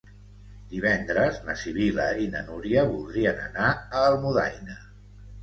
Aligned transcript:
Divendres 0.69 1.37
na 1.49 1.55
Sibil·la 1.63 2.07
i 2.23 2.25
na 2.37 2.41
Núria 2.49 2.87
voldrien 2.95 3.45
anar 3.45 3.69
a 3.77 4.03
Almudaina. 4.09 4.81